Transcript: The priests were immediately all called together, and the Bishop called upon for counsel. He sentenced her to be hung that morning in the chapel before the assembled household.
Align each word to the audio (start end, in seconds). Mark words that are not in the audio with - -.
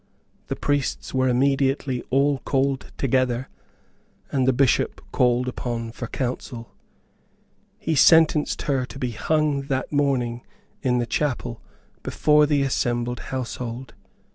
The 0.47 0.55
priests 0.55 1.13
were 1.13 1.29
immediately 1.29 2.01
all 2.09 2.39
called 2.39 2.91
together, 2.97 3.49
and 4.31 4.47
the 4.47 4.51
Bishop 4.51 4.99
called 5.11 5.47
upon 5.47 5.91
for 5.91 6.07
counsel. 6.07 6.73
He 7.77 7.93
sentenced 7.93 8.63
her 8.63 8.83
to 8.83 8.97
be 8.97 9.11
hung 9.11 9.61
that 9.67 9.91
morning 9.91 10.43
in 10.81 10.97
the 10.97 11.05
chapel 11.05 11.61
before 12.01 12.47
the 12.47 12.63
assembled 12.63 13.19
household. 13.29 13.93